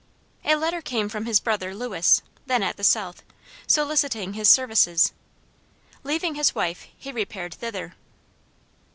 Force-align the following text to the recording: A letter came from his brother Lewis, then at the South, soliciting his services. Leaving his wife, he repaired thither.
A 0.43 0.55
letter 0.55 0.81
came 0.81 1.09
from 1.09 1.27
his 1.27 1.39
brother 1.39 1.75
Lewis, 1.75 2.23
then 2.47 2.63
at 2.63 2.75
the 2.75 2.83
South, 2.83 3.21
soliciting 3.67 4.33
his 4.33 4.49
services. 4.49 5.13
Leaving 6.03 6.33
his 6.33 6.55
wife, 6.55 6.87
he 6.97 7.11
repaired 7.11 7.53
thither. 7.53 7.93